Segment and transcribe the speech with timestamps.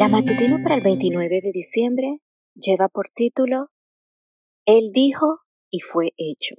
[0.00, 2.22] La matutina para el 29 de diciembre
[2.54, 3.68] lleva por título
[4.64, 5.40] Él dijo
[5.70, 6.54] y fue hecho.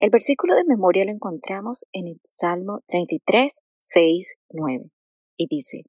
[0.00, 4.90] El versículo de memoria lo encontramos en el Salmo 33, 6, 9
[5.36, 5.82] y dice,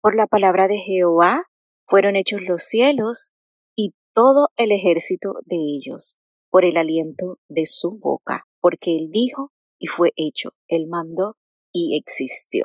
[0.00, 1.44] Por la palabra de Jehová
[1.86, 3.32] fueron hechos los cielos
[3.76, 6.16] y todo el ejército de ellos,
[6.48, 11.36] por el aliento de su boca, porque él dijo y fue hecho, él mandó
[11.70, 12.64] y existió.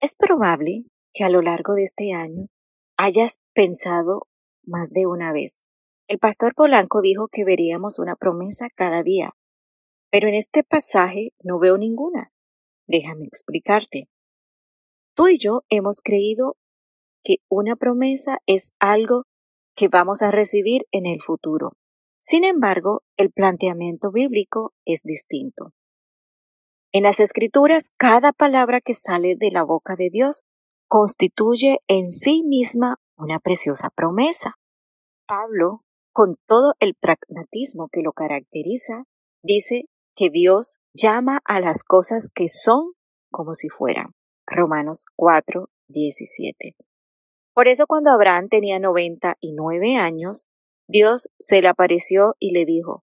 [0.00, 0.86] Es probable
[1.24, 2.46] a lo largo de este año
[2.96, 4.26] hayas pensado
[4.64, 5.64] más de una vez.
[6.08, 9.34] El pastor Polanco dijo que veríamos una promesa cada día,
[10.10, 12.32] pero en este pasaje no veo ninguna.
[12.86, 14.08] Déjame explicarte.
[15.14, 16.56] Tú y yo hemos creído
[17.22, 19.24] que una promesa es algo
[19.76, 21.72] que vamos a recibir en el futuro.
[22.20, 25.72] Sin embargo, el planteamiento bíblico es distinto.
[26.90, 30.42] En las escrituras, cada palabra que sale de la boca de Dios
[30.88, 34.56] constituye en sí misma una preciosa promesa.
[35.26, 39.04] Pablo, con todo el pragmatismo que lo caracteriza,
[39.42, 39.84] dice
[40.16, 42.92] que Dios llama a las cosas que son
[43.30, 44.14] como si fueran.
[44.46, 46.74] Romanos 4, 17.
[47.54, 50.46] Por eso cuando Abraham tenía 99 años,
[50.88, 53.04] Dios se le apareció y le dijo,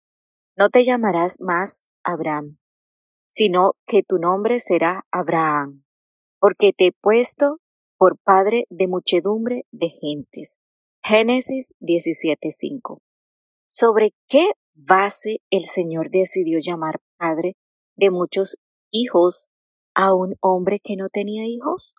[0.58, 2.58] No te llamarás más Abraham,
[3.30, 5.84] sino que tu nombre será Abraham,
[6.40, 7.60] porque te he puesto
[8.00, 10.58] por padre de muchedumbre de gentes.
[11.04, 13.02] Génesis 17:5.
[13.70, 17.58] ¿Sobre qué base el Señor decidió llamar padre
[17.98, 18.58] de muchos
[18.90, 19.50] hijos
[19.94, 21.94] a un hombre que no tenía hijos?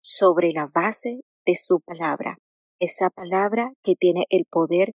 [0.00, 2.38] Sobre la base de su palabra,
[2.78, 4.92] esa palabra que tiene el poder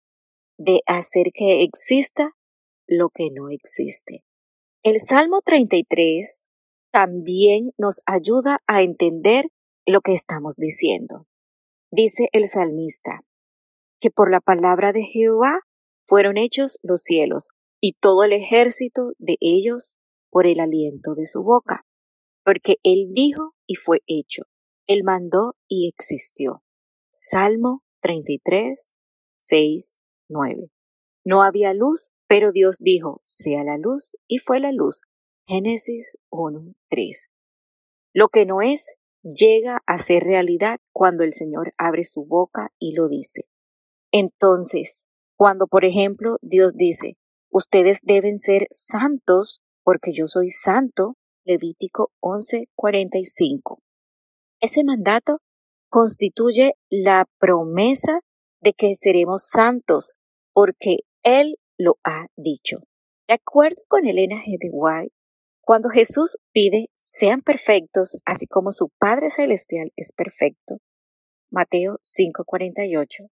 [0.58, 2.34] de hacer que exista
[2.88, 4.24] lo que no existe.
[4.84, 6.50] El Salmo 33
[6.92, 9.48] también nos ayuda a entender
[9.86, 11.28] lo que estamos diciendo.
[11.92, 13.22] Dice el salmista,
[14.00, 15.62] que por la palabra de Jehová
[16.06, 17.50] fueron hechos los cielos
[17.82, 19.98] y todo el ejército de ellos
[20.30, 21.86] por el aliento de su boca,
[22.44, 24.44] porque él dijo y fue hecho,
[24.88, 26.62] él mandó y existió.
[27.12, 28.94] Salmo 33,
[29.38, 30.00] 6,
[30.30, 30.70] 9.
[31.24, 35.02] No había luz, pero Dios dijo, sea la luz, y fue la luz.
[35.48, 37.30] Génesis 1, 3.
[38.14, 42.96] Lo que no es, llega a ser realidad cuando el Señor abre su boca y
[42.96, 43.46] lo dice.
[44.12, 45.06] Entonces,
[45.36, 47.18] cuando por ejemplo Dios dice,
[47.52, 53.80] ustedes deben ser santos porque yo soy santo, Levítico 11:45.
[54.62, 55.40] Ese mandato
[55.90, 58.20] constituye la promesa
[58.62, 60.14] de que seremos santos
[60.54, 62.78] porque Él lo ha dicho.
[63.28, 64.58] De acuerdo con Elena G.
[64.72, 65.14] White,
[65.66, 70.78] cuando Jesús pide, sean perfectos, así como su Padre Celestial es perfecto,
[71.52, 73.30] Mateo 5:48,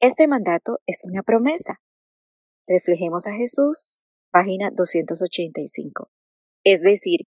[0.00, 1.80] este mandato es una promesa.
[2.66, 6.10] Reflejemos a Jesús, página 285.
[6.64, 7.20] Es decir,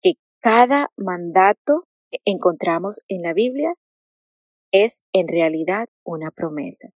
[0.00, 3.74] que cada mandato que encontramos en la Biblia
[4.72, 6.88] es en realidad una promesa.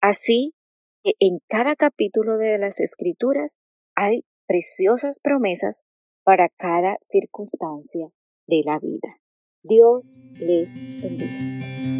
[0.00, 0.54] Así
[1.02, 3.56] que en cada capítulo de las Escrituras
[3.94, 5.82] hay preciosas promesas
[6.26, 8.10] para cada circunstancia
[8.48, 9.20] de la vida.
[9.62, 11.95] Dios les bendiga.